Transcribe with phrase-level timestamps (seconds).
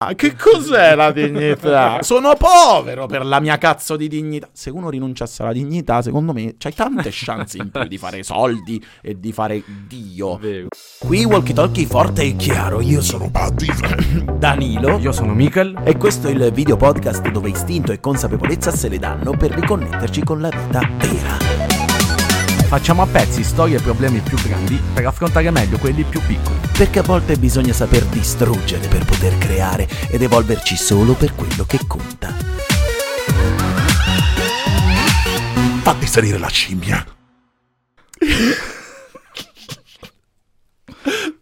[0.00, 2.00] Ah, Che cos'è la dignità?
[2.06, 4.48] Sono povero per la mia cazzo di dignità.
[4.52, 8.80] Se uno rinunciasse alla dignità, secondo me c'hai tante chance in più di fare soldi
[9.02, 10.36] e di fare Dio.
[10.36, 10.68] Vero.
[11.00, 12.80] Qui Walkie Talkie forte e chiaro.
[12.80, 13.28] Io sono
[14.38, 14.98] Danilo.
[14.98, 15.80] Io sono Michael.
[15.82, 20.22] E questo è il video podcast dove istinto e consapevolezza se le danno per riconnetterci
[20.22, 21.47] con la vita vera.
[22.68, 26.58] Facciamo a pezzi storie e problemi più grandi per affrontare meglio quelli più piccoli.
[26.76, 31.78] Perché a volte bisogna saper distruggere per poter creare ed evolverci solo per quello che
[31.86, 32.36] conta.
[35.80, 37.02] Fatti salire la scimmia.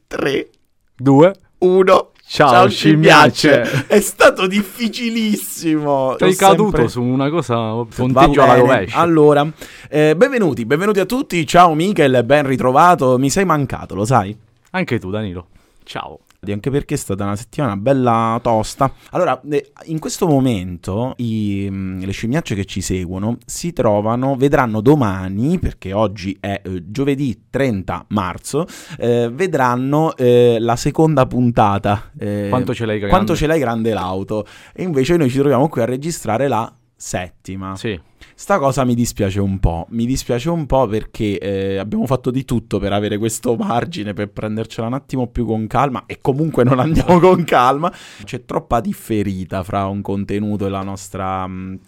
[0.07, 0.51] 3,
[0.95, 1.35] Due.
[1.59, 2.11] 1.
[2.29, 3.87] Ciao, scimmiacce.
[3.87, 6.17] È stato difficilissimo.
[6.19, 8.99] Sei caduto sempre- su una cosa punteggio alla rovescia.
[8.99, 9.47] Allora,
[9.89, 11.47] eh, benvenuti, benvenuti a tutti.
[11.47, 13.17] Ciao Michael, ben ritrovato.
[13.17, 14.37] Mi sei mancato, lo sai?
[14.71, 15.47] Anche tu, Danilo.
[15.85, 16.19] Ciao.
[16.53, 18.93] Anche perché è stata una settimana bella tosta.
[19.11, 24.81] Allora, eh, in questo momento i, mm, le scimmiacce che ci seguono si trovano, vedranno
[24.81, 28.67] domani, perché oggi è eh, giovedì 30 marzo,
[28.99, 32.11] eh, vedranno eh, la seconda puntata.
[32.19, 33.15] eh, Quanto ce l'hai grande?
[33.15, 34.47] quanto ce l'hai grande l'auto.
[34.75, 37.77] E invece noi ci troviamo qui a registrare la settima.
[37.77, 37.99] Sì.
[38.39, 42.45] Sta cosa mi dispiace un po', mi dispiace un po' perché eh, abbiamo fatto di
[42.45, 46.79] tutto per avere questo margine, per prendercela un attimo più con calma e comunque non
[46.79, 47.91] andiamo con calma.
[48.23, 51.79] C'è troppa differita fra un contenuto e la nostra mh,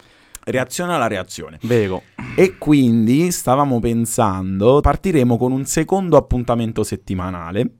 [0.45, 1.59] reazione alla reazione.
[1.65, 2.05] Vero.
[2.35, 7.75] E quindi stavamo pensando, partiremo con un secondo appuntamento settimanale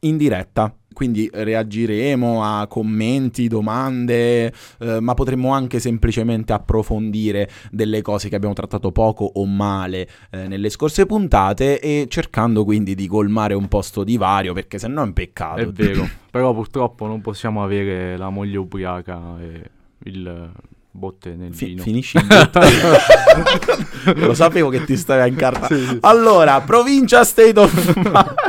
[0.00, 0.74] in diretta.
[0.98, 8.52] Quindi reagiremo a commenti, domande, eh, ma potremmo anche semplicemente approfondire delle cose che abbiamo
[8.52, 13.80] trattato poco o male eh, nelle scorse puntate e cercando quindi di colmare un po'
[13.80, 15.60] sto divario perché sennò è un peccato.
[15.60, 16.08] È vero.
[16.32, 19.70] Però purtroppo non possiamo avere la moglie ubriaca e
[20.02, 20.50] il
[20.90, 21.82] botte nel Fi- vino.
[21.84, 22.58] finisci il botto.
[24.26, 25.98] Lo sapevo che ti stavi a incartare.
[26.00, 28.47] Allora, provincia State of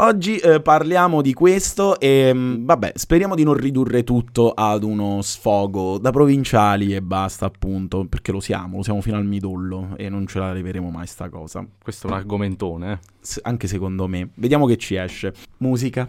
[0.00, 5.22] Oggi eh, parliamo di questo e mh, vabbè, speriamo di non ridurre tutto ad uno
[5.22, 10.08] sfogo da provinciali e basta, appunto, perché lo siamo, lo siamo fino al midollo e
[10.08, 11.66] non ce la leveremo mai sta cosa.
[11.82, 12.98] Questo è un argomentone, eh.
[13.20, 14.28] S- anche secondo me.
[14.34, 15.34] Vediamo che ci esce.
[15.56, 16.06] Musica.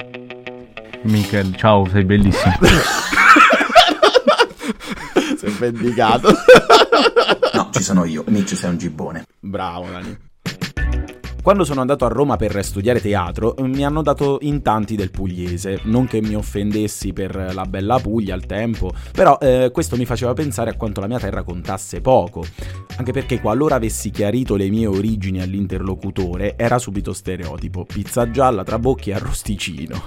[1.01, 2.53] Michael, ciao, sei bellissimo.
[5.35, 6.29] Sei vendicato.
[7.53, 9.25] No, ci sono io, Mitch sei un gibbone.
[9.39, 10.15] Bravo, Dani.
[11.49, 15.79] Quando sono andato a Roma per studiare teatro, mi hanno dato in tanti del pugliese.
[15.85, 20.33] Non che mi offendessi per la bella Puglia al tempo, però eh, questo mi faceva
[20.33, 22.45] pensare a quanto la mia terra contasse poco.
[22.97, 29.09] Anche perché qualora avessi chiarito le mie origini all'interlocutore, era subito stereotipo: pizza gialla, trabocchi
[29.09, 30.03] e arrosticino.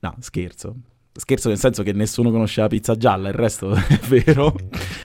[0.00, 0.74] No, scherzo.
[1.16, 4.52] Scherzo nel senso che nessuno conosceva pizza gialla, il resto è vero.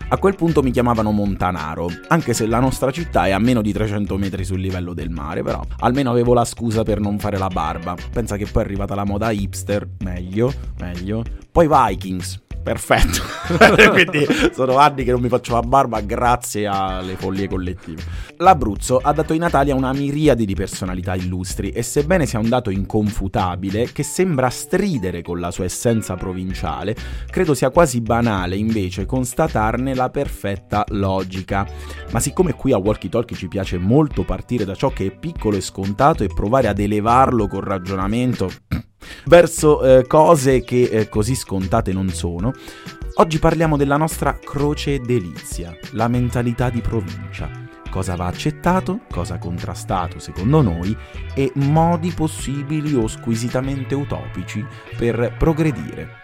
[0.07, 3.71] A quel punto mi chiamavano Montanaro, anche se la nostra città è a meno di
[3.71, 7.47] 300 metri sul livello del mare, però almeno avevo la scusa per non fare la
[7.47, 7.95] barba.
[8.11, 11.23] Pensa che poi è arrivata la moda hipster, meglio, meglio.
[11.51, 13.23] Poi Vikings, perfetto.
[13.89, 18.03] Quindi sono anni che non mi faccio la barba grazie alle follie collettive.
[18.37, 22.69] L'Abruzzo ha dato in Italia una miriade di personalità illustri e sebbene sia un dato
[22.69, 26.95] inconfutabile che sembra stridere con la sua essenza provinciale,
[27.31, 31.67] credo sia quasi banale invece constatarne la perfetta logica.
[32.11, 35.57] Ma siccome qui a Walkie Talkie ci piace molto partire da ciò che è piccolo
[35.57, 38.51] e scontato e provare ad elevarlo col ragionamento
[39.25, 42.51] verso eh, cose che eh, così scontate non sono,
[43.15, 47.49] oggi parliamo della nostra croce delizia, la mentalità di provincia.
[47.89, 50.95] Cosa va accettato, cosa contrastato secondo noi
[51.33, 54.63] e modi possibili o squisitamente utopici
[54.95, 56.18] per progredire.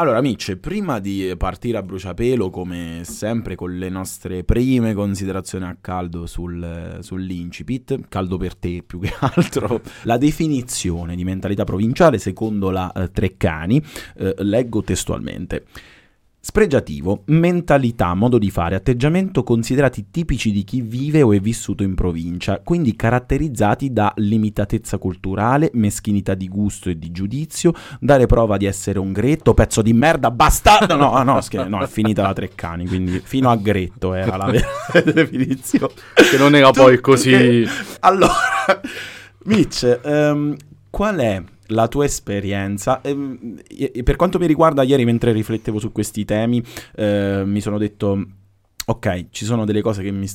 [0.00, 5.76] Allora, Mitch, prima di partire a bruciapelo, come sempre con le nostre prime considerazioni a
[5.80, 12.70] caldo sul, sull'incipit, caldo per te più che altro, la definizione di mentalità provinciale secondo
[12.70, 13.82] la eh, Treccani,
[14.18, 15.64] eh, leggo testualmente.
[16.50, 21.94] Spregiativo, mentalità, modo di fare, atteggiamento considerati tipici di chi vive o è vissuto in
[21.94, 28.64] provincia, quindi caratterizzati da limitatezza culturale, meschinità di gusto e di giudizio, dare prova di
[28.64, 30.96] essere un gretto, pezzo di merda, bastardo.
[30.96, 35.02] No, no, scher- no, è finita la Treccani, quindi fino a gretto era la vera
[35.04, 35.92] definizione.
[36.14, 37.68] Che non era poi così...
[38.00, 38.32] Allora,
[39.44, 40.56] Mitch, ehm,
[40.88, 43.00] qual è la tua esperienza?
[43.02, 46.62] Ehm, e- per quanto mi riguarda, ieri mentre riflettevo su questi temi,
[46.96, 48.26] eh, mi sono detto,
[48.86, 50.26] ok, ci sono delle cose che mi...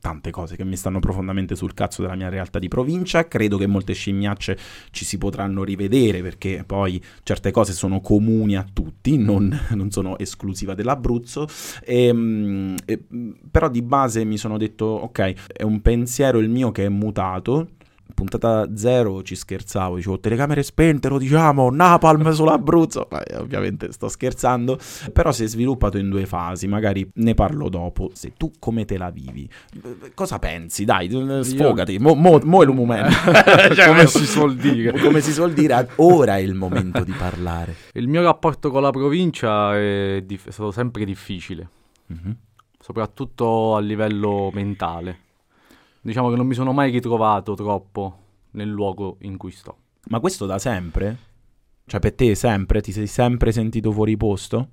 [0.00, 3.28] tante cose che mi stanno profondamente sul cazzo della mia realtà di provincia.
[3.28, 4.58] Credo che molte scimmiacce
[4.90, 10.18] ci si potranno rivedere perché poi certe cose sono comuni a tutti, non, non sono
[10.18, 11.46] esclusiva dell'Abruzzo.
[11.84, 13.04] E, e,
[13.50, 17.68] però di base mi sono detto, ok, è un pensiero il mio che è mutato
[18.12, 24.78] puntata zero ci scherzavo, dicevo telecamere spente, lo diciamo, Napalm sull'Abruzzo, Beh, ovviamente sto scherzando,
[25.12, 28.96] però si è sviluppato in due fasi, magari ne parlo dopo, se tu come te
[28.96, 29.48] la vivi,
[30.14, 30.84] cosa pensi?
[30.84, 31.08] Dai,
[31.42, 33.10] sfogati, mo, mo, mo è il momento,
[33.74, 34.98] cioè, come si suol dire.
[35.10, 37.74] Come si suol dire, ora è il momento di parlare.
[37.92, 41.68] Il mio rapporto con la provincia è, dif- è stato sempre difficile,
[42.12, 42.32] mm-hmm.
[42.78, 45.28] soprattutto a livello mentale
[46.00, 48.18] diciamo che non mi sono mai ritrovato troppo
[48.52, 49.76] nel luogo in cui sto.
[50.08, 51.16] Ma questo da sempre?
[51.86, 52.80] Cioè per te sempre?
[52.80, 54.68] Ti sei sempre sentito fuori posto?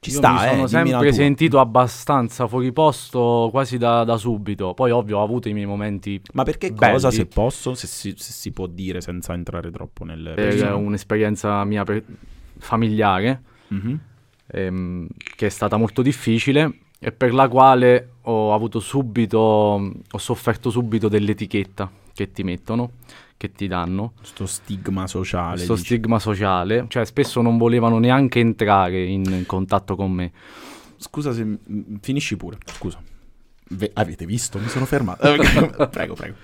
[0.00, 4.72] Ci Io sta, mi sono eh, sempre sentito abbastanza fuori posto quasi da, da, subito.
[4.72, 6.20] Poi, ovvio, ho avuto i miei momenti.
[6.34, 6.92] Ma perché belli.
[6.92, 10.24] cosa, se posso, se si, se si, può dire senza entrare troppo nel.
[10.24, 12.04] È un'esperienza mia per...
[12.58, 13.42] familiare,
[13.74, 13.94] mm-hmm.
[14.46, 20.70] ehm, che è stata molto difficile e per la quale ho avuto subito, ho sofferto
[20.70, 22.92] subito dell'etichetta che ti mettono,
[23.36, 24.12] che ti danno.
[24.22, 25.54] Sto stigma sociale.
[25.54, 25.84] Questo dici.
[25.84, 30.32] stigma sociale, cioè spesso non volevano neanche entrare in contatto con me.
[30.96, 31.58] Scusa se
[32.00, 33.00] finisci pure, scusa.
[33.70, 34.58] Ve- avete visto?
[34.58, 35.28] Mi sono fermato.
[35.90, 36.34] prego, prego.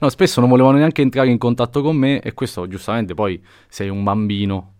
[0.00, 3.90] No, spesso non volevano neanche entrare in contatto con me e questo giustamente poi sei
[3.90, 4.72] un bambino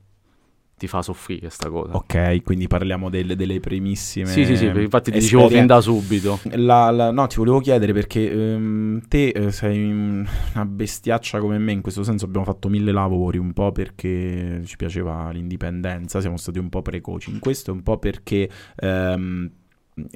[0.81, 1.95] ti fa soffrire sta cosa.
[1.95, 4.25] Ok, quindi parliamo delle, delle primissime.
[4.25, 6.41] Sì, sì, sì, infatti ti dicevo fin da subito.
[6.53, 11.73] La, la, no, ti volevo chiedere perché ehm, te eh, sei una bestiaccia come me,
[11.73, 16.59] in questo senso abbiamo fatto mille lavori, un po' perché ci piaceva l'indipendenza, siamo stati
[16.59, 18.49] un po' precoci in questo, un po' perché...
[18.77, 19.51] Ehm,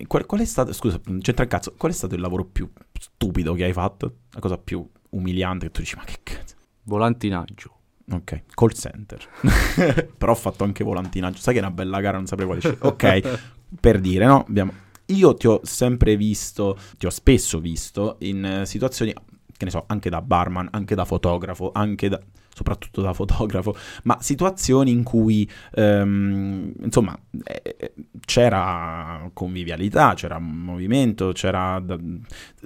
[0.07, 3.53] qual, qual, è stato, scusa, c'entra il cazzo, qual è stato il lavoro più stupido
[3.53, 4.15] che hai fatto?
[4.31, 6.55] La cosa più umiliante che tu dici, ma che cazzo?
[6.85, 7.81] Volantinaggio.
[8.11, 9.27] Ok, call center.
[10.19, 11.41] Però ho fatto anche volantinaggio.
[11.41, 12.87] Sai che è una bella gara, non saprei quale scegliere.
[12.87, 13.41] Ok,
[13.81, 14.45] per dire, no?
[14.47, 14.73] Abbiamo...
[15.07, 20.09] Io ti ho sempre visto, ti ho spesso visto in situazioni, che ne so, anche
[20.09, 22.21] da barman, anche da fotografo, anche da
[22.55, 27.93] soprattutto da fotografo, ma situazioni in cui ehm, insomma eh,
[28.25, 31.83] c'era convivialità, c'era movimento, c'era...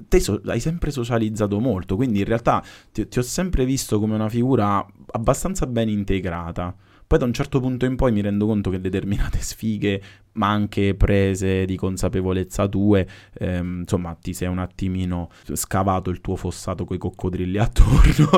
[0.08, 2.62] Te so- hai sempre socializzato molto, quindi in realtà
[2.92, 6.76] ti, ti ho sempre visto come una figura abbastanza ben integrata.
[7.08, 10.02] Poi da un certo punto in poi mi rendo conto che determinate sfighe,
[10.32, 13.08] ma anche prese di consapevolezza tue,
[13.38, 18.28] ehm, insomma, ti sei un attimino scavato il tuo fossato coi coccodrilli attorno.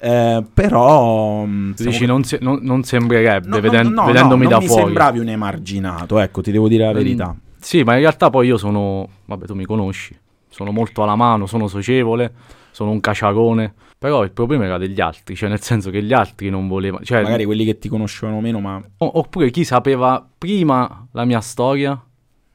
[0.00, 1.44] eh, però...
[1.44, 4.80] Tu dici, non, se- non, non, sembrerebbe, no, veden- no, no, vedendomi da non fuori.
[4.80, 7.32] mi sembravi un emarginato, ecco, ti devo dire la verità.
[7.32, 9.08] Mm, sì, ma in realtà poi io sono...
[9.26, 10.18] Vabbè, tu mi conosci.
[10.48, 12.32] Sono molto alla mano, sono socievole,
[12.72, 13.74] sono un caciarone.
[14.04, 17.02] Però il problema era degli altri, cioè nel senso che gli altri non volevano...
[17.02, 18.78] Cioè, Magari quelli che ti conoscevano meno, ma...
[18.98, 21.98] Oppure chi sapeva prima la mia storia,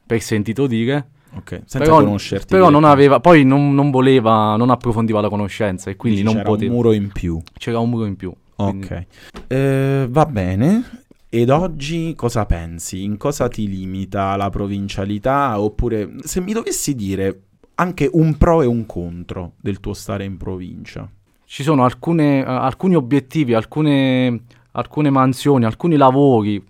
[0.06, 1.10] per sentito dire...
[1.38, 2.54] Ok, senza però, conoscerti.
[2.54, 3.19] Però non aveva...
[3.19, 6.69] Poi non, non, voleva, non approfondiva la conoscenza e quindi Dici, non c'era poteva...
[6.69, 7.42] un muro in più.
[7.57, 8.31] C'era un muro in più.
[8.56, 8.86] Quindi...
[8.86, 9.06] Ok.
[9.48, 11.04] Eh, va bene.
[11.30, 13.04] Ed oggi cosa pensi?
[13.04, 15.60] In cosa ti limita la provincialità?
[15.60, 17.42] Oppure se mi dovessi dire
[17.74, 21.10] anche un pro e un contro del tuo stare in provincia?
[21.51, 24.42] Ci sono alcune, uh, alcuni obiettivi, alcune,
[24.74, 26.63] alcune, mansioni, alcuni lavori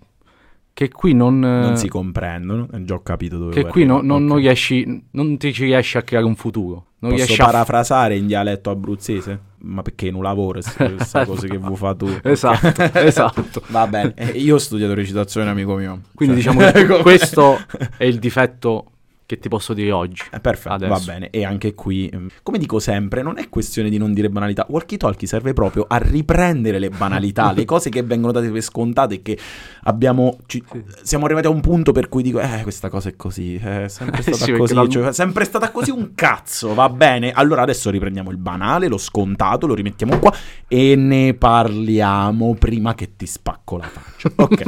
[0.72, 2.66] che qui non, non si comprendono.
[2.72, 4.26] Già ho capito dove Che qui no, non, okay.
[4.26, 6.86] non, riesci, non ti ci riesci a creare un futuro.
[7.00, 8.16] Non Posso parafrasare a...
[8.16, 9.38] in dialetto abruzzese?
[9.58, 12.08] Ma perché non lavoro, questa cosa che vuoi fare tu.
[12.24, 13.62] Esatto, esatto.
[13.68, 16.00] Va bene, eh, io ho studiato recitazione, amico mio.
[16.14, 16.54] Quindi cioè...
[16.54, 17.58] diciamo che questo
[17.98, 18.92] è il difetto
[19.30, 20.24] che ti posso dire oggi.
[20.32, 20.92] Eh, perfetto, adesso.
[20.92, 21.30] va bene.
[21.30, 22.10] E anche qui,
[22.42, 24.66] come dico sempre, non è questione di non dire banalità.
[24.68, 29.14] Walkie Talkie serve proprio a riprendere le banalità, le cose che vengono date per scontate
[29.14, 29.38] e che
[29.84, 30.38] abbiamo.
[30.46, 30.64] Ci,
[31.02, 33.54] siamo arrivati a un punto per cui dico, eh, questa cosa è così.
[33.54, 34.74] È sempre stata sì, così.
[34.74, 34.88] Dal...
[34.88, 37.30] Cioè, è sempre stata così un cazzo, va bene.
[37.30, 40.34] Allora adesso riprendiamo il banale, lo scontato, lo rimettiamo qua
[40.66, 44.32] e ne parliamo prima che ti spacco la faccia.
[44.34, 44.64] Ok.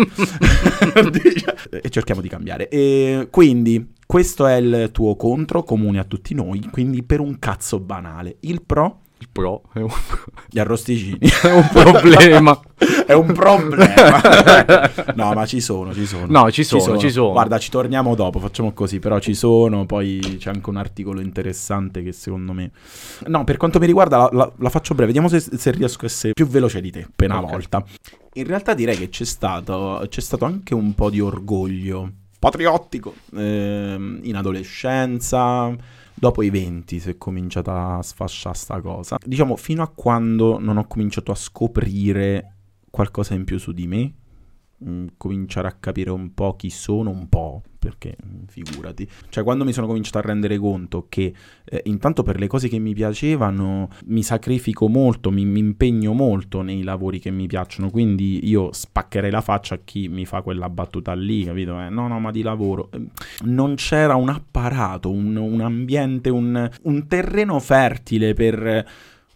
[1.82, 2.68] e cerchiamo di cambiare.
[2.68, 3.98] E quindi.
[4.12, 8.36] Questo è il tuo contro comune a tutti noi, quindi per un cazzo banale.
[8.40, 8.98] Il pro?
[9.16, 9.88] Il pro è un...
[10.50, 11.16] Gli arrosticini.
[11.40, 12.60] È un problema.
[13.06, 14.20] è un problema.
[15.16, 16.26] no, ma ci sono, ci sono.
[16.28, 17.32] No, ci sono, ci sono, ci sono.
[17.32, 22.02] Guarda, ci torniamo dopo, facciamo così, però ci sono, poi c'è anche un articolo interessante
[22.02, 22.70] che secondo me...
[23.28, 26.08] No, per quanto mi riguarda la, la, la faccio breve, vediamo se, se, riesco a
[26.08, 27.50] essere più veloce di te, una okay.
[27.50, 27.82] volta.
[28.34, 34.18] In realtà direi che c'è stato, c'è stato anche un po' di orgoglio patriottico eh,
[34.20, 35.72] in adolescenza,
[36.12, 39.16] dopo i 20 si è cominciata a sfasciare sta cosa.
[39.24, 42.56] Diciamo, fino a quando non ho cominciato a scoprire
[42.90, 44.12] qualcosa in più su di me,
[44.76, 49.08] mh, cominciare a capire un po' chi sono, un po', perché mh, figurati.
[49.28, 51.34] Cioè, quando mi sono cominciato a rendere conto che
[51.64, 56.62] eh, intanto per le cose che mi piacevano mi sacrifico molto, mi, mi impegno molto
[56.62, 60.70] nei lavori che mi piacciono, quindi io spaccherei la faccia a chi mi fa quella
[60.70, 61.80] battuta lì, capito?
[61.80, 62.88] Eh, no, no, ma di lavoro.
[62.92, 63.00] Eh,
[63.44, 68.86] Non c'era un apparato, un, un ambiente, un, un terreno fertile per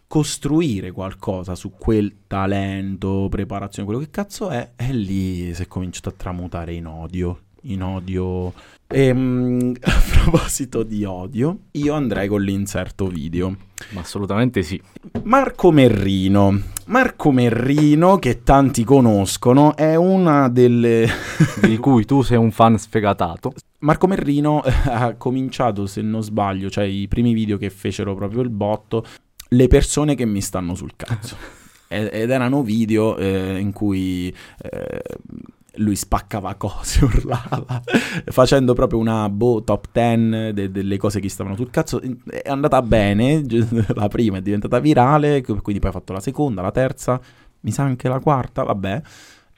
[0.08, 6.10] costruire qualcosa su quel talento, preparazione, quello che cazzo è, e lì si è cominciato
[6.10, 7.40] a tramutare in odio,
[7.72, 8.52] in odio.
[8.88, 13.56] Ehm, a proposito di odio, io andrei con l'inserto video.
[13.90, 14.80] Ma assolutamente sì.
[15.24, 16.74] Marco Merrino.
[16.86, 21.08] Marco Merrino, che tanti conoscono, è una delle...
[21.60, 23.52] Di cui tu sei un fan sfegatato.
[23.80, 28.40] Marco Merrino eh, ha cominciato, se non sbaglio, cioè i primi video che fecero proprio
[28.42, 29.04] il botto,
[29.48, 31.36] le persone che mi stanno sul cazzo.
[31.88, 35.02] Ed ed erano video eh, in cui eh,
[35.76, 37.82] lui spaccava cose, urlava,
[38.26, 42.00] facendo proprio una boh, top 10 de- delle cose che stavano sul cazzo.
[42.00, 43.42] È andata bene,
[43.94, 47.20] la prima è diventata virale, quindi poi ha fatto la seconda, la terza,
[47.60, 49.02] mi sa anche la quarta, vabbè.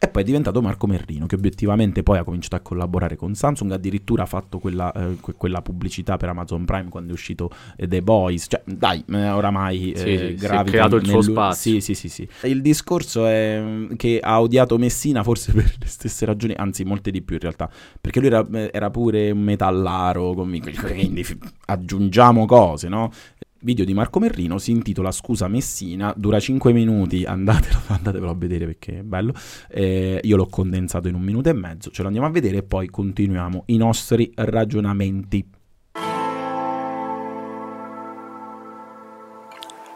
[0.00, 3.72] E poi è diventato Marco Merrino, che obiettivamente poi ha cominciato a collaborare con Samsung,
[3.72, 7.88] addirittura ha fatto quella, eh, que- quella pubblicità per Amazon Prime quando è uscito eh,
[7.88, 8.46] The Boys.
[8.48, 11.72] Cioè, dai, eh, oramai Sì, eh, sì, si è gravita creato il suo spazio.
[11.72, 12.28] Sì, sì, sì, sì.
[12.48, 17.10] Il discorso è mm, che ha odiato Messina forse per le stesse ragioni, anzi molte
[17.10, 17.68] di più in realtà,
[18.00, 21.26] perché lui era, eh, era pure un metallaro, quindi
[21.66, 23.10] aggiungiamo cose, no?
[23.60, 28.66] Video di Marco Merrino si intitola Scusa Messina, dura 5 minuti, andatelo, andatevelo a vedere
[28.66, 29.32] perché è bello.
[29.68, 32.62] Eh, io l'ho condensato in un minuto e mezzo, ce lo andiamo a vedere e
[32.62, 35.44] poi continuiamo i nostri ragionamenti.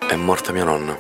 [0.09, 0.99] È morta mia nonna.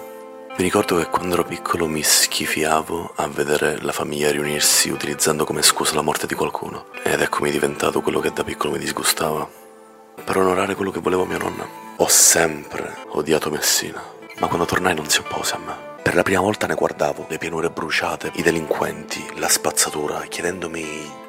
[0.56, 5.62] Mi ricordo che quando ero piccolo mi schifiavo a vedere la famiglia riunirsi utilizzando come
[5.62, 6.86] scusa la morte di qualcuno.
[7.02, 9.48] Ed eccomi diventato quello che da piccolo mi disgustava.
[10.24, 11.81] Per onorare quello che volevo mia nonna.
[11.96, 14.02] Ho sempre odiato Messina.
[14.38, 15.90] Ma quando tornai non si oppose a me.
[16.02, 20.84] Per la prima volta ne guardavo le pianure bruciate, i delinquenti, la spazzatura, chiedendomi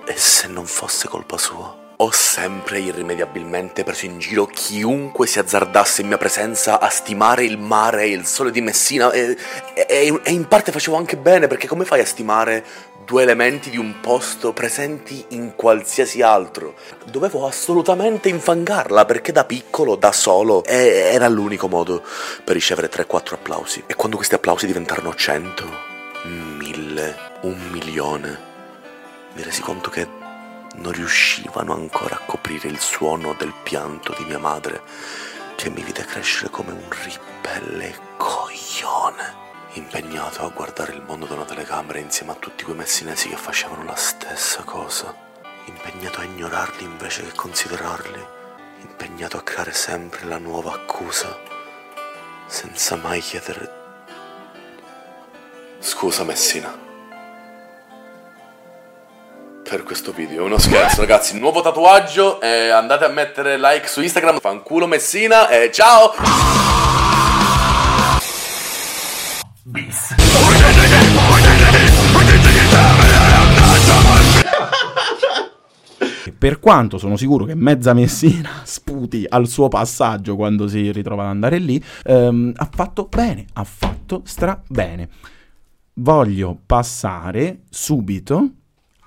[0.06, 1.82] e se non fosse colpa sua.
[1.98, 7.60] Ho sempre irrimediabilmente preso in giro chiunque si azzardasse in mia presenza a stimare il
[7.60, 9.38] mare e il sole di Messina e,
[9.76, 12.66] e- e in parte facevo anche bene perché come fai a stimare
[13.06, 16.76] due elementi di un posto presenti in qualsiasi altro?
[17.06, 22.04] Dovevo assolutamente infangarla perché da piccolo, da solo, era l'unico modo
[22.44, 23.84] per ricevere 3-4 applausi.
[23.88, 25.70] E quando questi applausi diventarono 100,
[26.58, 28.40] 1000, un milione,
[29.34, 30.08] mi resi conto che
[30.76, 34.82] non riuscivano ancora a coprire il suono del pianto di mia madre,
[35.56, 39.43] che mi vide crescere come un ribelle coglione,
[39.74, 43.84] impegnato a guardare il mondo da una telecamera insieme a tutti quei messinesi che facevano
[43.84, 45.16] la stessa cosa,
[45.66, 48.26] impegnato a ignorarli invece che considerarli,
[48.82, 51.40] impegnato a creare sempre la nuova accusa,
[52.48, 53.82] senza mai chiedere...
[55.80, 56.84] Scusa Messina
[59.68, 60.44] per questo video.
[60.44, 61.38] È uno scherzo, ragazzi.
[61.40, 62.40] Nuovo tatuaggio.
[62.40, 64.40] eh, andate a mettere like su Instagram.
[64.40, 65.50] Fanculo Messina.
[65.50, 66.14] E ciao.
[76.44, 81.30] Per quanto sono sicuro che mezza Messina sputi al suo passaggio quando si ritrova ad
[81.30, 85.08] andare lì, ehm, ha fatto bene, ha fatto stra bene.
[85.94, 88.50] Voglio passare subito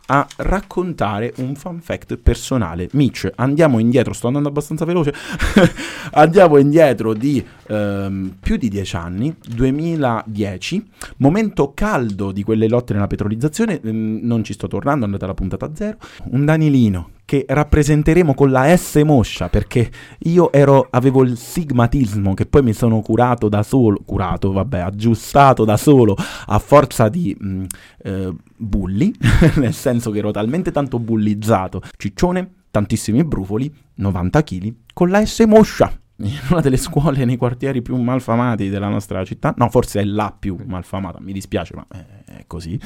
[0.06, 2.88] a raccontare un fun fact personale.
[2.92, 5.12] Mitch, andiamo indietro, sto andando abbastanza veloce.
[6.12, 10.88] andiamo indietro di ehm, più di dieci anni, 2010,
[11.18, 13.78] momento caldo di quelle lotte nella petrolizzazione.
[13.82, 15.98] ehm, non ci sto tornando, andate alla puntata zero.
[16.30, 19.90] Un Danilino che rappresenteremo con la S moscia perché
[20.20, 25.64] io ero, avevo il sigmatismo che poi mi sono curato da solo, curato, vabbè, aggiustato
[25.64, 26.16] da solo
[26.46, 27.64] a forza di mh,
[28.04, 29.12] eh, bulli,
[29.56, 35.40] nel senso che ero talmente tanto bullizzato, ciccione, tantissimi brufoli, 90 kg, con la S
[35.40, 35.92] moscia.
[36.18, 40.34] In una delle scuole nei quartieri più malfamati della nostra città, no, forse è la
[40.36, 41.86] più malfamata, mi dispiace, ma
[42.24, 42.80] è così.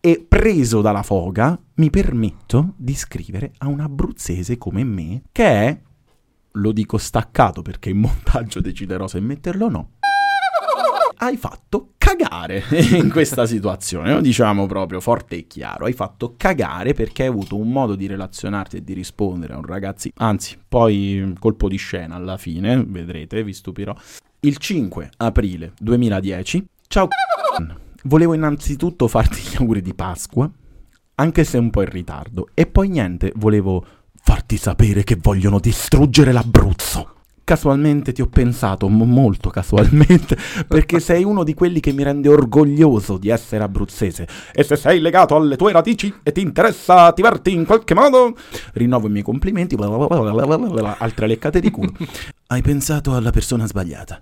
[0.00, 5.80] E preso dalla foga, mi permetto di scrivere a un abruzzese come me, che è,
[6.52, 9.90] lo dico staccato perché in montaggio deciderò se metterlo o no,
[11.16, 12.62] hai fatto cagare
[12.92, 17.56] in questa situazione, lo diciamo proprio forte e chiaro, hai fatto cagare perché hai avuto
[17.56, 22.14] un modo di relazionarti e di rispondere a un ragazzo, anzi, poi colpo di scena
[22.14, 23.96] alla fine, vedrete, vi stupirò.
[24.40, 27.08] Il 5 aprile 2010, ciao
[28.08, 30.50] volevo innanzitutto farti gli auguri di Pasqua,
[31.16, 33.84] anche se un po' in ritardo, e poi niente, volevo
[34.20, 37.12] farti sapere che vogliono distruggere l'Abruzzo.
[37.44, 40.36] Casualmente ti ho pensato, m- molto casualmente,
[40.68, 44.26] perché sei uno di quelli che mi rende orgoglioso di essere abruzzese.
[44.52, 48.36] E se sei legato alle tue radici e ti interessa attivarti in qualche modo,
[48.74, 51.92] rinnovo i miei complimenti, altre leccate di culo.
[52.48, 54.20] Hai pensato alla persona sbagliata.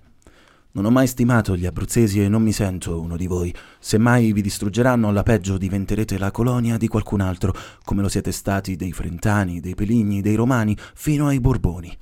[0.77, 3.53] Non ho mai stimato gli abruzzesi e non mi sento uno di voi.
[3.79, 8.31] Se mai vi distruggeranno, alla peggio diventerete la colonia di qualcun altro, come lo siete
[8.31, 11.97] stati dei Frentani, dei Peligni, dei Romani, fino ai Borboni.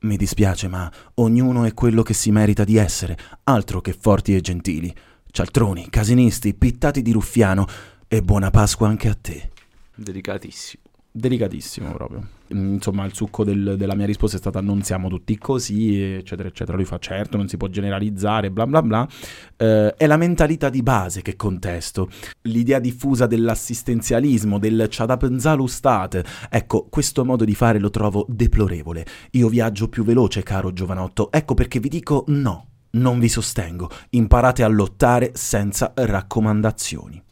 [0.00, 4.42] Mi dispiace, ma ognuno è quello che si merita di essere, altro che forti e
[4.42, 4.94] gentili.
[5.30, 7.66] Cialtroni, casinisti, pittati di ruffiano,
[8.06, 9.48] e buona Pasqua anche a te.
[9.94, 10.82] Delicatissimo.
[11.10, 12.38] Delicatissimo proprio.
[12.54, 16.48] Mm, Insomma, il succo del- della mia risposta è stata non siamo tutti così, eccetera,
[16.48, 16.76] eccetera.
[16.76, 19.08] Lui fa certo, non si può generalizzare, bla bla bla.
[19.56, 22.08] Eh, è la mentalità di base che contesto.
[22.42, 26.24] L'idea diffusa dell'assistenzialismo, del ciadapenzalo state.
[26.48, 29.04] Ecco, questo modo di fare lo trovo deplorevole.
[29.32, 31.30] Io viaggio più veloce, caro giovanotto.
[31.30, 32.66] Ecco perché vi dico no.
[32.92, 33.88] Non vi sostengo.
[34.10, 37.22] Imparate a lottare senza raccomandazioni.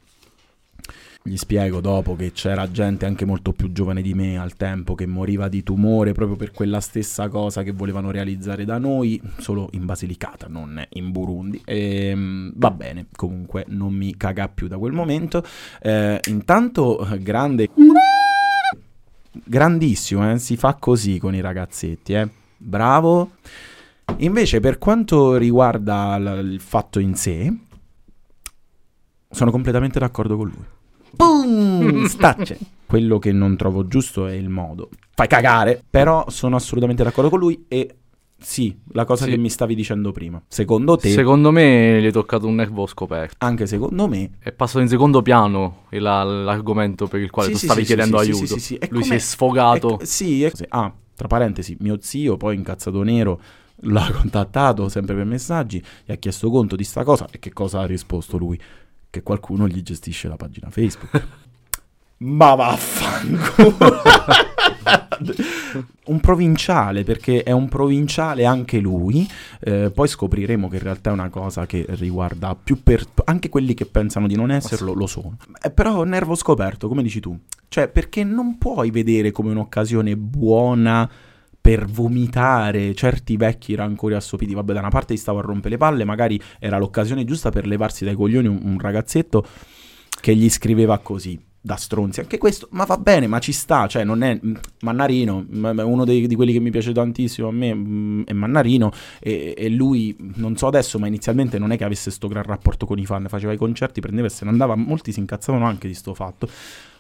[1.23, 5.07] Gli spiego dopo che c'era gente anche molto più giovane di me al tempo che
[5.07, 9.85] moriva di tumore proprio per quella stessa cosa che volevano realizzare da noi, solo in
[9.85, 11.61] Basilicata, non in Burundi.
[11.65, 15.45] E, va bene, comunque non mi caga più da quel momento.
[15.83, 17.69] Eh, intanto, grande...
[19.45, 20.39] Grandissimo, eh?
[20.39, 22.29] si fa così con i ragazzetti, eh?
[22.57, 23.33] bravo.
[24.19, 27.55] Invece, per quanto riguarda l- il fatto in sé,
[29.31, 30.65] sono completamente d'accordo con lui.
[31.13, 32.05] Boom!
[32.07, 32.59] Stacce.
[32.87, 34.89] Quello che non trovo giusto è il modo.
[35.15, 35.83] Fai cagare.
[35.89, 37.95] Però sono assolutamente d'accordo con lui e
[38.41, 39.31] sì, la cosa Sì.
[39.31, 40.41] che mi stavi dicendo prima.
[40.49, 43.35] Secondo te, Secondo me gli è toccato un nervo scoperto.
[43.39, 47.59] anche secondo me, È passato in secondo piano il- l'argomento per il quale Sì, tu
[47.65, 48.47] stavi sì, chiedendo aiuto.
[48.47, 49.95] sì, sì, Lui si com'è- è sfogato.
[49.95, 50.53] Ecco, sì, è.
[50.69, 53.41] Ah, tra parentesi, mio zio, poi incazzato nero,
[53.83, 57.81] l'ha contattato sempre per messaggi, gli ha chiesto conto di sta cosa e che cosa
[57.81, 58.59] ha risposto lui?
[59.11, 61.27] Che qualcuno gli gestisce la pagina Facebook.
[62.19, 64.03] Ma vaffanculo.
[66.07, 69.29] un provinciale, perché è un provinciale anche lui.
[69.61, 73.75] eh, poi scopriremo che in realtà è una cosa che riguarda più per anche quelli
[73.75, 75.37] che pensano di non esserlo, lo sono.
[75.63, 77.39] Eh, però nervo scoperto, come dici tu.
[77.69, 81.09] Cioè, perché non puoi vedere come un'occasione buona
[81.69, 84.55] per vomitare certi vecchi rancori assopiti.
[84.55, 87.67] Vabbè, da una parte gli stavo a rompere le palle, magari era l'occasione giusta per
[87.67, 89.45] levarsi dai coglioni un, un ragazzetto
[90.19, 91.39] che gli scriveva così.
[91.61, 95.45] Da stronzi, anche questo, ma va bene, ma ci sta, cioè non è mm, Mannarino,
[95.51, 99.69] uno dei- di quelli che mi piace tantissimo a me mm, è Mannarino e, e
[99.69, 103.05] lui, non so adesso, ma inizialmente non è che avesse sto gran rapporto con i
[103.05, 106.15] fan, faceva i concerti, prendeva e se ne andava, molti si incazzavano anche di sto
[106.15, 106.49] fatto.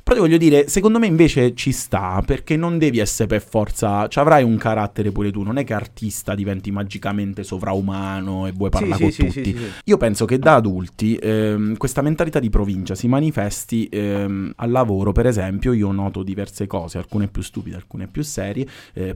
[0.08, 4.08] Però ti voglio dire, secondo me invece ci sta, perché non devi essere per forza,
[4.08, 8.70] ci avrai un carattere pure tu, non è che artista diventi magicamente sovraumano e vuoi
[8.70, 9.54] parlare con tutti.
[9.84, 15.12] Io penso che da adulti ehm, questa mentalità di provincia si manifesti ehm, al lavoro,
[15.12, 18.66] per esempio, io noto diverse cose, alcune più stupide, alcune più serie.
[18.94, 19.14] eh,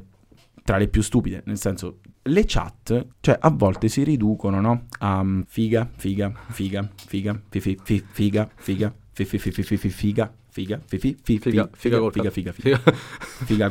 [0.63, 4.85] tra le più stupide, nel senso, le chat, cioè a volte si riducono, no?
[4.99, 9.63] A mm, figa, figa, figa, figa, fi, fi, fi, figa, figa, fi, fi, fi, fi,
[9.63, 12.79] fi, fi, figa, figa, fi, fi, fi, Figa, fi, figa, figa, figa, figa,
[13.47, 13.71] figa,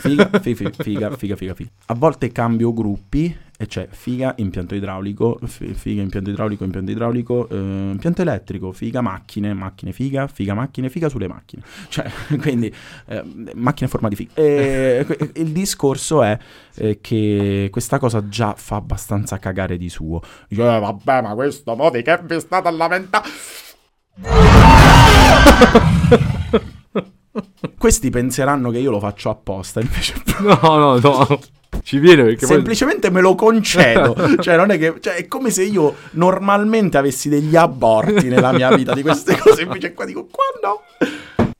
[0.00, 1.70] figa, fi- fi- figa, figa, figa, figa.
[1.86, 7.46] A volte cambio gruppi e c'è figa, impianto idraulico, fi- figa, impianto idraulico, impianto idraulico,
[7.50, 7.54] eh,
[7.92, 11.62] impianto elettrico, figa, macchine, macchine, figa, figa, macchine, figa sulle macchine.
[11.88, 12.10] Cioè,
[12.40, 12.72] quindi,
[13.08, 13.22] eh,
[13.56, 14.30] macchine a forma di figa.
[14.36, 16.38] E, que- il discorso è
[16.76, 20.22] eh, che questa cosa già fa abbastanza cagare di suo.
[20.48, 23.28] Dice, "Eh, vabbè, ma questo mo di che vi state a lamentare?
[27.78, 31.40] Questi penseranno che io lo faccio apposta, invece No, no, no.
[31.82, 32.56] Ci viene perché poi...
[32.56, 34.14] semplicemente me lo concedo.
[34.40, 34.96] cioè, non è che.
[35.00, 39.62] Cioè, è come se io normalmente avessi degli aborti nella mia vita di queste cose.
[39.62, 40.82] Invece qua dico, qua no.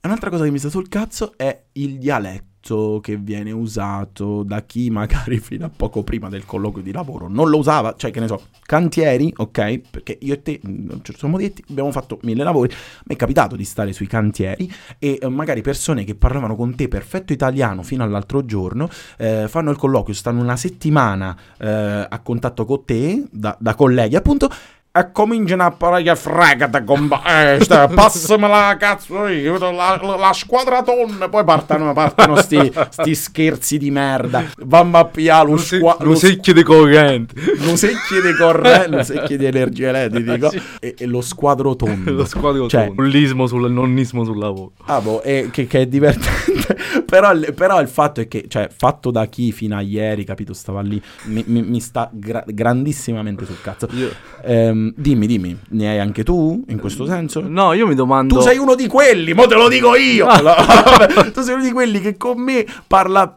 [0.03, 2.50] Un'altra cosa che mi sta sul cazzo è il dialetto.
[2.61, 7.27] Concetto che viene usato da chi magari fino a poco prima del colloquio di lavoro
[7.27, 9.81] non lo usava, cioè che ne so, cantieri, ok?
[9.89, 12.69] Perché io e te non ci siamo detti, abbiamo fatto mille lavori,
[13.05, 16.87] mi è capitato di stare sui cantieri e eh, magari persone che parlavano con te
[16.87, 22.65] perfetto italiano fino all'altro giorno eh, fanno il colloquio, stanno una settimana eh, a contatto
[22.65, 24.49] con te, da, da colleghi appunto,
[24.93, 31.29] e cominciano a parlare che eh, sta, passamela cazzo io la, la, la squadra tonne
[31.29, 36.53] poi partono, partono sti, sti scherzi di merda vanno a pigliare lo, squa- lo secchio
[36.53, 37.33] di corrente.
[37.59, 40.49] lo secchio di corrente lo secchio di energia elettrica
[40.79, 43.01] e, e lo squadro tondo Lo squadro Cioè, tondo.
[43.01, 44.73] Bullismo sul nonnismo sul lavoro.
[44.85, 46.77] Ah, boh, e che, che è divertente.
[47.11, 50.53] Però, il- però il fatto è che, cioè, fatto da chi fino a ieri, capito,
[50.53, 53.89] stava lì, mi, mi- mi sta gra- grandissimamente sul cazzo.
[53.91, 54.09] Io-
[54.45, 57.43] Ehm, dimmi, dimmi, ne hai anche tu in questo senso?
[57.45, 58.35] No, io mi domando...
[58.35, 60.25] Tu sei uno di quelli, mo te lo dico io.
[60.41, 60.53] No,
[61.33, 63.35] tu sei uno di quelli che con me parla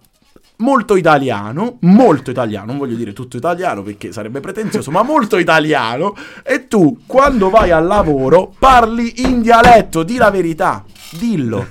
[0.59, 6.15] molto italiano, molto italiano, non voglio dire tutto italiano perché sarebbe pretenzioso, ma molto italiano.
[6.45, 10.85] E tu, quando vai al lavoro, parli in dialetto, di la verità.
[11.19, 11.67] Dillo.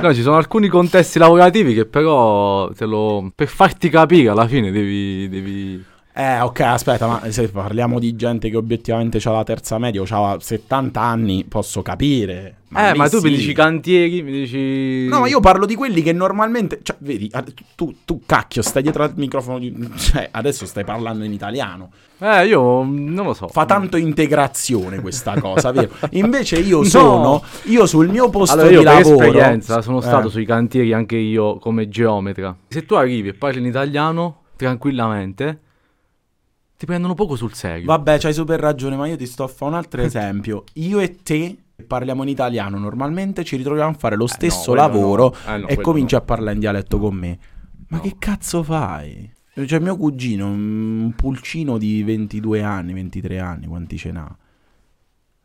[0.00, 3.30] No, ci sono alcuni contesti lavorativi che però lo...
[3.34, 5.28] per farti capire alla fine devi...
[5.28, 5.84] devi...
[6.14, 10.04] Eh, ok, aspetta, ma se parliamo di gente che obiettivamente ha la terza media o
[10.30, 12.56] ha 70 anni, posso capire.
[12.76, 15.06] eh, lì ma tu mi dici cantieri, mi dici...
[15.08, 16.80] No, ma io parlo di quelli che normalmente.
[16.82, 17.30] Cioè, vedi,
[17.74, 19.58] tu, tu cacchio, stai dietro al microfono.
[19.58, 21.90] Di, cioè, adesso stai parlando in italiano.
[22.18, 23.48] Eh, io non lo so.
[23.48, 25.92] Fa tanto integrazione questa cosa, vero?
[26.12, 26.84] Invece io No.
[26.84, 27.42] sono.
[27.64, 29.24] Io sul mio posto Allora, io di lavoro.
[29.24, 30.02] esperienza sono Eh.
[30.02, 32.54] stato sui cantieri anche io come geometra.
[32.68, 35.58] Se tu arrivi e parli in italiano, tranquillamente,
[36.82, 37.86] ti prendono poco sul serio.
[37.86, 40.64] Vabbè, c'hai super ragione, ma io ti sto a fare un altro esempio.
[40.74, 45.36] Io e te parliamo in italiano normalmente, ci ritroviamo a fare lo stesso quello lavoro
[45.46, 45.54] no.
[45.54, 46.20] Eh, no, e cominci no.
[46.20, 47.38] a parlare in dialetto con me.
[47.86, 48.02] Ma No.
[48.02, 49.30] che cazzo fai?
[49.54, 54.36] C'è mio cugino, un pulcino di 22 anni, 23 anni, quanti ce n'ha?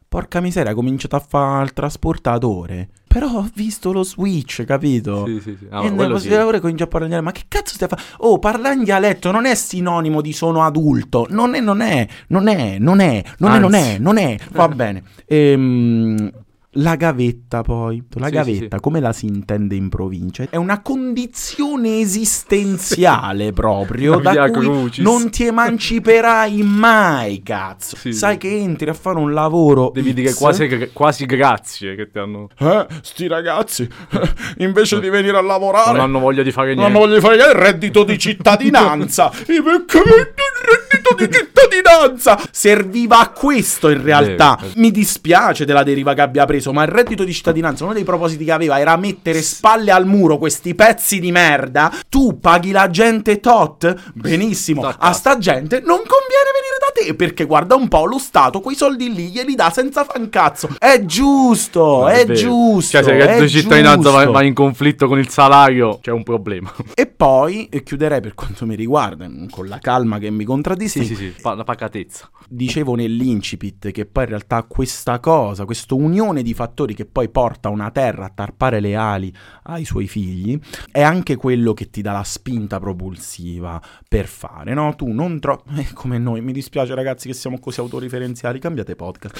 [0.09, 2.89] Porca miseria, ha cominciato a fare il trasportatore.
[3.07, 5.25] Però ho visto lo switch, capito?
[5.25, 5.67] Sì, sì, sì.
[5.69, 6.29] Ah, e nel sì.
[6.29, 7.23] lavoro comincia a parlare in dialetto.
[7.23, 8.07] Ma che cazzo stai a fare?
[8.19, 11.25] Oh, parla in dialetto non è sinonimo di sono adulto.
[11.29, 14.37] Non è, non è, non è, non è, non è, non è, non è.
[14.51, 15.03] Va bene.
[15.25, 16.31] Ehm,
[16.77, 18.03] la gavetta poi.
[18.15, 20.45] La Sì, gavetta, sì, come la si intende in provincia?
[20.49, 25.03] È una condizione esistenziale proprio da cui crucis.
[25.03, 27.95] non ti emanciperai mai, cazzo.
[27.95, 32.09] Sì, Sai che entri a fare un lavoro Devi dire X, quasi, quasi grazie che
[32.09, 32.47] ti hanno...
[32.57, 33.87] eh, sti ragazzi,
[34.59, 36.99] invece di venire a lavorare, Non hanno voglia di fare non niente.
[36.99, 39.31] voglio fare il reddito di cittadinanza.
[39.47, 42.39] Il reddito di cittadinanza.
[42.51, 44.59] Serviva a questo in realtà.
[44.75, 48.43] Mi dispiace della deriva che abbia preso, ma il reddito di cittadinanza, uno dei propositi
[48.45, 51.91] che aveva era mettere spalle al muro questi pezzi di merda.
[52.09, 54.85] Tu paghi la gente tot, benissimo.
[54.85, 58.75] A sta gente non conviene venire da te perché guarda un po' lo Stato quei
[58.75, 60.69] soldi lì glieli dà senza fan cazzo.
[60.77, 62.39] È giusto, No, è, vero.
[62.39, 62.97] giusto.
[62.97, 66.11] Cioè, se il è reddito di cittadinanza va, va in conflitto con il salario, c'è
[66.11, 66.73] un problema.
[66.93, 71.15] E poi, e chiuderei per quanto mi riguarda, con la calma che mi contraddistingue, sì,
[71.15, 71.41] sì, sì.
[71.43, 72.29] la pacatezza.
[72.47, 77.69] Dicevo nell'incipit che poi in realtà questa cosa, questa unione di fattori che poi porta
[77.69, 79.33] una terra a tarpare le ali
[79.63, 80.59] ai suoi figli,
[80.91, 84.95] è anche quello che ti dà la spinta propulsiva per fare, no?
[84.95, 85.69] Tu non troppo...
[85.75, 89.39] Eh, come noi, mi dispiace ragazzi che siamo così autoreferenziali, cambiate podcast.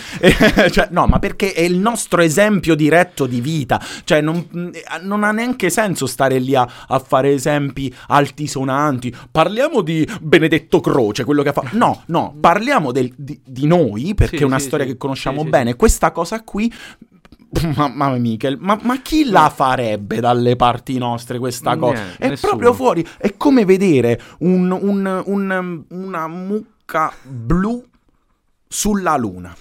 [0.78, 4.48] Cioè, no, ma perché è il nostro esempio diretto di vita, cioè non,
[5.02, 9.16] non ha neanche senso stare lì a, a fare esempi altisonanti.
[9.32, 11.70] Parliamo di Benedetto Croce, quello che ha fatto...
[11.78, 14.92] No, no, parliamo del- di, di noi, perché Sì, è una sì, storia sì.
[14.92, 15.76] che conosciamo bene.
[15.76, 16.72] Questa cosa qui...
[17.76, 22.02] Mamma Michel, ma, ma chi la farebbe dalle parti nostre questa cosa?
[22.04, 22.52] Niente, È nessuno.
[22.52, 23.08] proprio fuori.
[23.18, 27.82] È come vedere un- un- un- una mucca blu
[28.68, 29.56] sulla luna.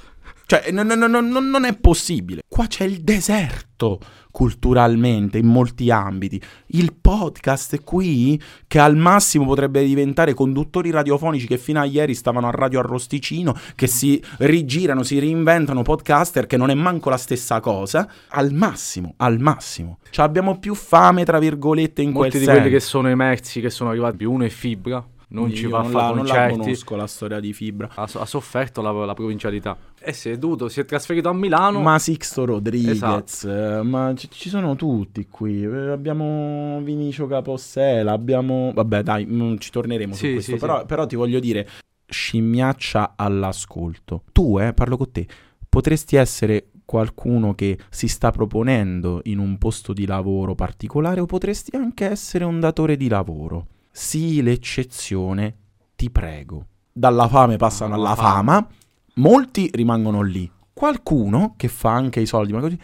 [0.46, 2.42] Cioè, no- no- no- no- no- non è possibile.
[2.48, 3.98] Qua c'è il deserto
[4.30, 6.40] culturalmente in molti ambiti.
[6.68, 12.46] Il podcast qui, che al massimo potrebbe diventare conduttori radiofonici che fino a ieri stavano
[12.46, 17.60] a radio Arrosticino, che si rigirano, si reinventano podcaster, che non è manco la stessa
[17.60, 18.08] cosa.
[18.28, 19.98] Al massimo, al massimo.
[20.10, 22.60] Cioè, abbiamo più fame, tra virgolette, in Molti quel di senso.
[22.60, 25.90] quelli che sono emersi, che sono arrivati, uno è Fibra, non ci va a non
[25.90, 26.58] fare la, non la concerti.
[26.58, 27.90] conosco la storia di Fibra.
[27.94, 29.76] Ha, ha sofferto la, la provincialità.
[30.00, 31.80] E si è dovuto, si è trasferito a Milano.
[31.80, 32.94] Ma Sixto Rodriguez,
[33.42, 33.78] Esatto.
[33.78, 35.62] eh, ma ci, ci sono tutti qui.
[35.64, 38.70] Eh, Abbiamo Vinicio Capossela, abbiamo...
[38.72, 40.52] Vabbè dai, mm, ci torneremo su Sì, questo.
[40.52, 40.86] sì, però, sì.
[40.86, 41.68] però ti voglio dire,
[42.08, 44.22] scimmiaccia all'ascolto.
[44.32, 45.26] Tu, eh, parlo con te,
[45.68, 51.74] potresti essere qualcuno che si sta proponendo in un posto di lavoro particolare o potresti
[51.74, 53.66] anche essere un datore di lavoro.
[53.98, 55.54] Sii l'eccezione,
[55.96, 56.66] ti prego.
[56.92, 58.66] Dalla fame passano Alla fama.
[59.14, 60.50] molti rimangono lì.
[60.74, 62.78] Qualcuno che fa anche i soldi, ma così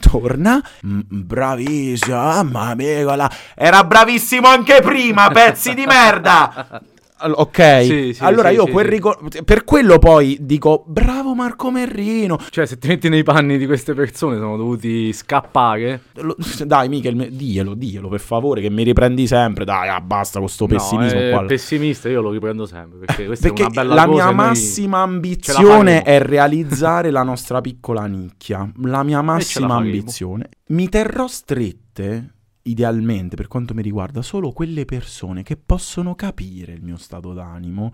[0.00, 6.80] torna, mm, bravissimo, mamma mia, era bravissimo anche prima, pezzi di merda.
[7.18, 8.90] Ok, Sì, sì, allora sì, io quel sì.
[8.90, 12.38] ricor- per quello poi dico bravo Marco Merrino.
[12.50, 16.02] Cioè, se ti metti nei panni di queste persone, sono dovuti scappare.
[16.16, 19.64] Lo- dai, Michel, diglielo, diglielo per favore, che mi riprendi sempre.
[19.64, 21.44] Dai, ah, basta con sto pessimismo no, qua.
[21.46, 22.98] pessimista, io lo riprendo sempre.
[23.06, 27.60] Perché questa Perché è una bella la cosa mia massima ambizione è realizzare la nostra
[27.62, 28.70] piccola nicchia.
[28.82, 30.50] La mia massima ambizione.
[30.68, 32.34] Mi terrò strette,
[32.66, 37.92] idealmente, per quanto mi riguarda, solo quelle persone che possono capire il mio stato d'animo.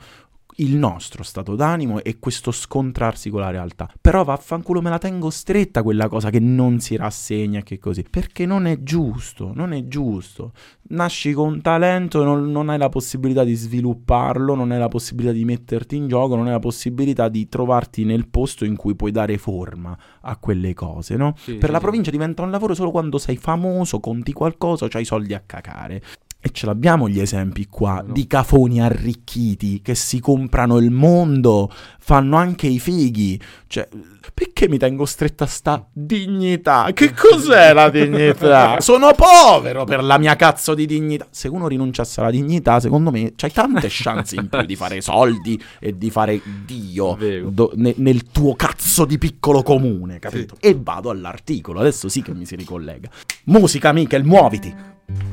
[0.57, 3.91] Il nostro stato d'animo e questo scontrarsi con la realtà.
[4.01, 8.05] Però vaffanculo me la tengo stretta quella cosa che non si rassegna e che così.
[8.09, 10.53] Perché non è giusto, non è giusto
[10.93, 15.45] nasci con talento, non, non hai la possibilità di svilupparlo, non hai la possibilità di
[15.45, 19.39] metterti in gioco, non hai la possibilità di trovarti nel posto in cui puoi dare
[19.39, 21.35] forma a quelle cose, no?
[21.37, 21.85] Sì, per sì, la sì.
[21.85, 26.03] provincia diventa un lavoro solo quando sei famoso, conti qualcosa, c'hai soldi a cacare.
[26.45, 28.13] E ce l'abbiamo gli esempi qua No.
[28.13, 33.41] di cafoni arricchiti che si comprano il mondo, fanno anche i fighi.
[33.69, 33.89] Cioè,
[34.35, 36.91] perché mi tengo stretta sta dignità?
[36.93, 38.81] Che cos'è la dignità?
[38.83, 41.27] Sono povero per la mia cazzo di dignità.
[41.31, 45.61] Se uno rinunciasse alla dignità, secondo me c'hai tante chance in più di fare soldi
[45.79, 47.17] e di fare Dio
[47.51, 50.57] do- ne- nel tuo cazzo di piccolo comune, capito?
[50.59, 53.09] E vado all'articolo, adesso sì che mi si ricollega.
[53.45, 54.75] Musica, Michel, muoviti.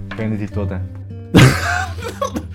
[0.07, 0.99] Prenditi il tuo tempo.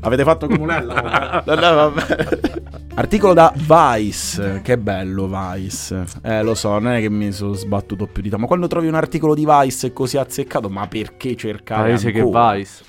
[0.00, 1.42] Avete fatto comunella?
[1.44, 2.60] No, no, vabbè.
[2.94, 6.04] Articolo da Vice, che bello Vice.
[6.22, 8.86] Eh, lo so, non è che mi sono sbattuto più di tanto, ma quando trovi
[8.86, 12.54] un articolo di Vice così azzeccato, ma perché cercare Paese che ancora?
[12.54, 12.84] Vice.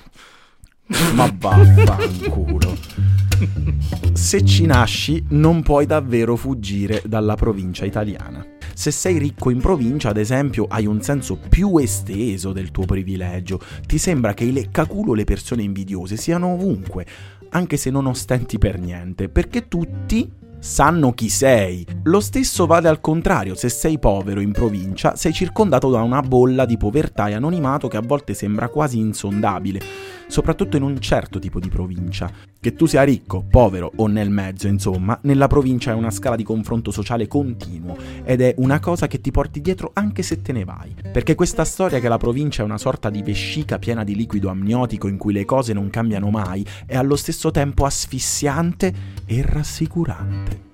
[1.14, 2.76] Ma vaffanculo.
[4.12, 8.44] Se ci nasci, non puoi davvero fuggire dalla provincia italiana.
[8.80, 13.60] Se sei ricco in provincia, ad esempio, hai un senso più esteso del tuo privilegio.
[13.86, 17.04] Ti sembra che i leccaculo le persone invidiose siano ovunque,
[17.50, 21.86] anche se non ostenti per niente, perché tutti sanno chi sei.
[22.04, 26.64] Lo stesso vale al contrario, se sei povero in provincia, sei circondato da una bolla
[26.64, 29.80] di povertà e anonimato che a volte sembra quasi insondabile,
[30.30, 32.30] soprattutto in un certo tipo di provincia.
[32.60, 36.44] Che tu sia ricco, povero o nel mezzo, insomma, nella provincia è una scala di
[36.44, 40.64] confronto sociale continuo ed è una cosa che ti porti dietro anche se te ne
[40.64, 40.94] vai.
[41.12, 45.08] Perché questa storia che la provincia è una sorta di vescica piena di liquido amniotico
[45.08, 48.92] in cui le cose non cambiano mai è allo stesso tempo asfissiante
[49.26, 50.68] e rassicurante.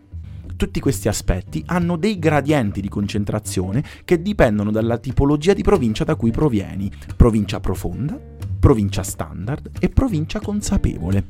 [0.57, 6.14] Tutti questi aspetti hanno dei gradienti di concentrazione che dipendono dalla tipologia di provincia da
[6.14, 6.90] cui provieni.
[7.14, 8.19] Provincia profonda,
[8.66, 11.24] provincia standard e provincia consapevole.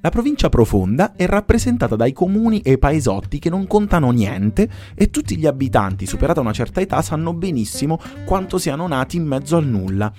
[0.00, 5.36] La provincia profonda è rappresentata dai comuni e paesotti che non contano niente e tutti
[5.36, 10.12] gli abitanti, superata una certa età, sanno benissimo quanto siano nati in mezzo al nulla.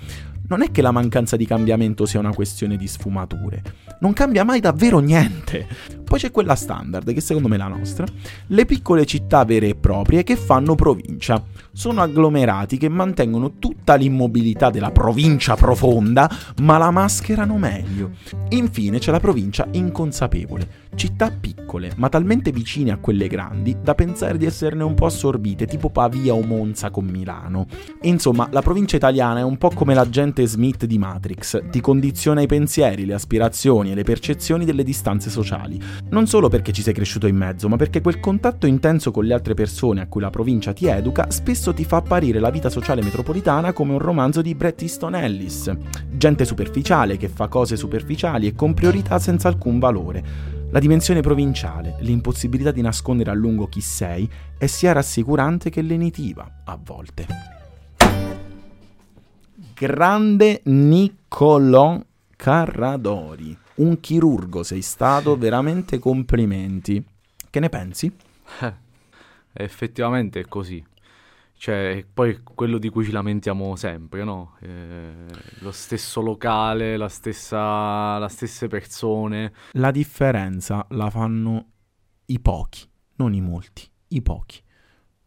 [0.45, 3.61] Non è che la mancanza di cambiamento sia una questione di sfumature,
[4.01, 5.65] non cambia mai davvero niente.
[6.03, 8.05] Poi c'è quella standard, che secondo me è la nostra,
[8.47, 11.41] le piccole città vere e proprie che fanno provincia.
[11.75, 16.29] Sono agglomerati che mantengono tutta l'immobilità della provincia profonda,
[16.61, 18.11] ma la mascherano meglio.
[18.49, 24.37] Infine c'è la provincia inconsapevole, città piccole, ma talmente vicine a quelle grandi da pensare
[24.37, 27.65] di esserne un po' assorbite, tipo Pavia o Monza con Milano.
[28.03, 32.47] Insomma, la provincia italiana è un po' come l'agente Smith di Matrix, ti condiziona i
[32.47, 35.81] pensieri, le aspirazioni e le percezioni delle distanze sociali.
[36.11, 39.33] Non solo perché ci sei cresciuto in mezzo, ma perché quel contatto intenso con le
[39.33, 43.01] altre persone a cui la provincia ti educa spesso ti fa apparire la vita sociale
[43.01, 45.71] metropolitana come un romanzo di Bret Easton Ellis.
[46.09, 50.23] Gente superficiale che fa cose superficiali e con priorità senza alcun valore.
[50.71, 56.63] La dimensione provinciale, l'impossibilità di nascondere a lungo chi sei, è sia rassicurante che lenitiva,
[56.65, 57.27] a volte.
[59.73, 62.01] Grande Niccolò
[62.35, 63.57] Carradori.
[63.75, 67.01] Un chirurgo sei stato, veramente complimenti.
[67.49, 68.11] Che ne pensi?
[68.59, 68.73] Eh,
[69.53, 70.83] effettivamente è così.
[71.63, 74.57] Cioè, poi quello di cui ci lamentiamo sempre, no?
[74.59, 75.13] Eh,
[75.59, 79.53] lo stesso locale, la stessa, la stesse persone.
[79.71, 81.67] La differenza la fanno
[82.25, 84.61] i pochi, non i molti, i pochi.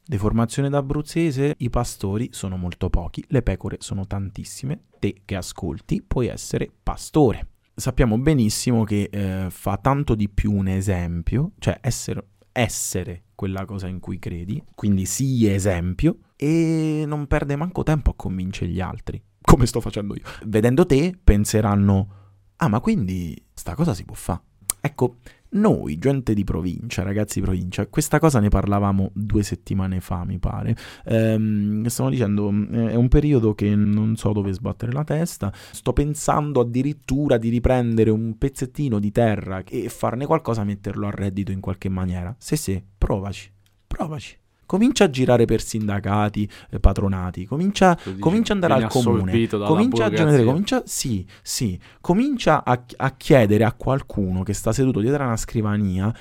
[0.04, 6.26] Deformazione d'abruzzese, i pastori sono molto pochi, le pecore sono tantissime, te che ascolti puoi
[6.26, 7.48] essere pastore.
[7.74, 12.26] Sappiamo benissimo che eh, fa tanto di più un esempio, cioè essere,
[12.58, 18.14] essere quella cosa in cui credi, quindi sii esempio e non perde manco tempo a
[18.16, 20.22] convincere gli altri, come sto facendo io.
[20.46, 22.08] Vedendo te penseranno,
[22.56, 24.40] ah ma quindi sta cosa si può fare.
[24.80, 25.16] Ecco,
[25.50, 30.38] noi, gente di provincia, ragazzi di provincia, questa cosa ne parlavamo due settimane fa, mi
[30.38, 30.76] pare.
[31.04, 35.52] Ehm, stavo dicendo, eh, è un periodo che non so dove sbattere la testa.
[35.54, 41.52] Sto pensando addirittura di riprendere un pezzettino di terra e farne qualcosa, metterlo a reddito
[41.52, 42.34] in qualche maniera.
[42.38, 43.50] Se sì, provaci,
[43.86, 44.38] provaci.
[44.66, 50.04] Comincia a girare per sindacati, eh, patronati, comincia, dici, comincia ad andare al comune, comincia
[50.06, 55.22] a generare, comincia, sì, sì, comincia a, a chiedere a qualcuno che sta seduto dietro
[55.22, 56.12] a una scrivania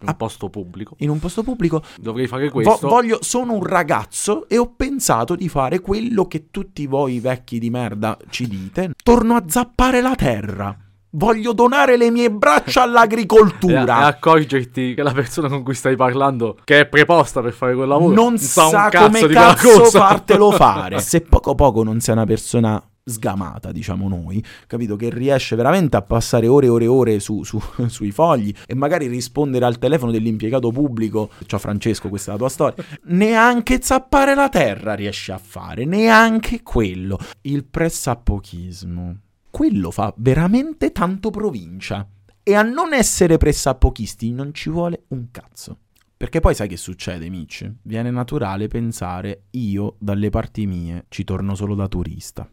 [0.00, 0.94] Un posto pubblico.
[0.98, 1.82] in un posto pubblico.
[2.00, 2.88] Dovrei fare vo- questo.
[2.88, 7.68] voglio, sono un ragazzo e ho pensato di fare quello che tutti voi vecchi di
[7.68, 8.92] merda ci dite.
[9.02, 10.78] Torno a zappare la terra.
[11.10, 14.00] Voglio donare le mie braccia all'agricoltura.
[14.02, 17.88] e accorgerti che la persona con cui stai parlando, che è preposta per fare quel
[17.88, 21.00] lavoro, non sa sa cazzo come cazzo fartelo fare.
[21.00, 24.94] Se poco poco non sei una persona sgamata, diciamo noi, capito?
[24.96, 28.74] Che riesce veramente a passare ore e ore e ore su- su- sui fogli e
[28.74, 31.30] magari rispondere al telefono dell'impiegato pubblico.
[31.46, 32.84] Ciao Francesco, questa è la tua storia.
[33.04, 37.18] Neanche zappare la terra riesce a fare, neanche quello.
[37.40, 39.16] Il pressappochismo.
[39.58, 42.08] Quello fa veramente tanto provincia.
[42.44, 45.78] E a non essere pressappochisti non ci vuole un cazzo.
[46.16, 47.68] Perché poi sai che succede, Mitch?
[47.82, 52.48] Viene naturale pensare io dalle parti mie ci torno solo da turista.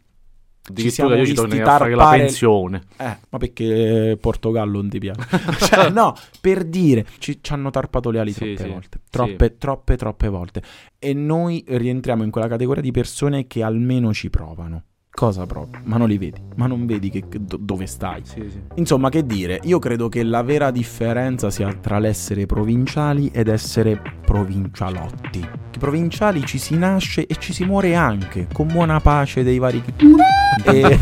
[0.68, 1.46] Addirittura io ci a
[1.78, 2.82] fare la tarpare- pensione.
[2.96, 5.28] Eh, ma perché Portogallo non ti piace?
[5.64, 9.00] cioè, no, per dire, ci, ci hanno tarpato le ali Sì, troppe sì, volte.
[9.08, 10.62] Troppe, troppe, troppe volte.
[10.98, 14.82] E noi rientriamo in quella categoria di persone che almeno ci provano.
[15.16, 15.70] Cosa provi?
[15.84, 18.20] Ma non li vedi, ma non vedi che, che- do- dove stai.
[18.22, 18.60] Sì, sì.
[18.74, 23.98] Insomma, che dire, io credo che la vera differenza sia tra l'essere provinciali ed essere
[24.26, 25.38] provincialotti.
[25.38, 29.82] I provinciali ci si nasce e ci si muore anche, con buona pace dei vari
[30.64, 30.98] e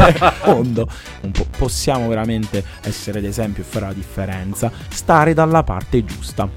[0.47, 0.89] mondo.
[1.23, 6.49] Un po' possiamo veramente essere d'esempio e fare la differenza, stare dalla parte giusta,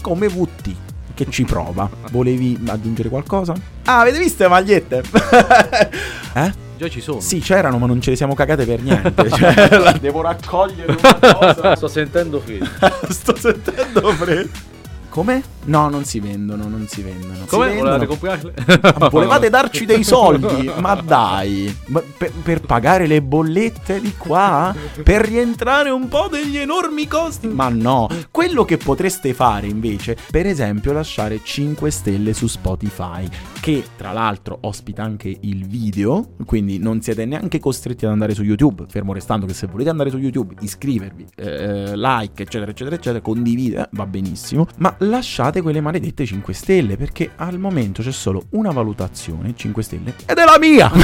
[0.00, 0.74] come VT
[1.14, 1.88] che ci prova.
[2.10, 3.54] Volevi aggiungere qualcosa?
[3.84, 5.02] Ah, avete visto le magliette?
[6.34, 6.63] eh?
[6.76, 7.20] Già ci sono.
[7.20, 9.30] Sì, c'erano, ma non ce le siamo cagate per niente.
[9.30, 11.76] Cioè, la devo raccogliere una cosa.
[11.76, 12.66] Sto sentendo freddo.
[13.08, 14.72] Sto sentendo freddo.
[15.14, 15.44] Come?
[15.66, 17.34] No, non si vendono, non si vendono.
[17.34, 17.68] Si Come?
[17.68, 17.98] vendono.
[17.98, 19.10] Volevate comprarle?
[19.10, 20.68] Volevate darci dei soldi?
[20.80, 24.74] Ma dai, Ma per, per pagare le bollette di qua?
[25.04, 27.46] Per rientrare un po' degli enormi costi?
[27.46, 33.28] Ma no, quello che potreste fare invece, per esempio, lasciare 5 stelle su Spotify,
[33.60, 38.42] che tra l'altro ospita anche il video, quindi non siete neanche costretti ad andare su
[38.42, 43.20] YouTube, fermo restando che se volete andare su YouTube, iscrivervi, eh, like, eccetera, eccetera, eccetera,
[43.22, 48.44] condividere, eh, va benissimo, ma lasciate quelle maledette 5 stelle, perché al momento c'è solo
[48.50, 50.90] una valutazione, 5 stelle, ed è la mia!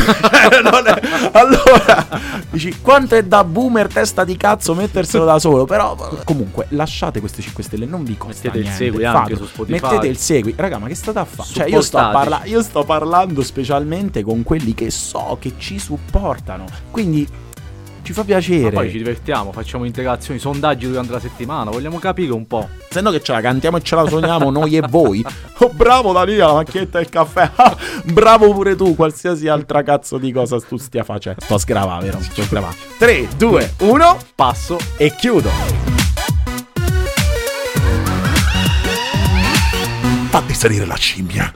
[0.60, 2.06] Non è- Allora,
[2.50, 7.42] dici, quanto è da boomer testa di cazzo metterselo da solo, però comunque lasciate queste
[7.42, 9.38] 5 stelle, non vi costa Mettete il niente, segui anche fatelo.
[9.38, 9.80] su Spotify.
[9.80, 11.48] Mettete il segui, raga, ma che state a fare?
[11.50, 16.64] Cioè, io sto, parla- io sto parlando specialmente con quelli che so che ci supportano,
[16.90, 17.26] quindi
[18.10, 18.70] ci fa Ma piacere.
[18.70, 22.68] poi ci divertiamo, facciamo interazioni, sondaggi durante la settimana, vogliamo capire un po'.
[22.90, 25.24] Se no che ce la cantiamo e ce la suoniamo noi e voi.
[25.58, 27.50] Oh, bravo Danilo, la macchietta del caffè.
[27.60, 31.40] Ah, bravo pure tu, qualsiasi altra cazzo di cosa tu stia facendo.
[31.42, 32.20] Sto a sgravare, vero?
[32.22, 32.74] Sto a sgravare.
[32.98, 34.78] 3, 2, 1 Passo.
[34.96, 35.50] e chiudo.
[40.30, 41.52] Fatti salire la scimmia.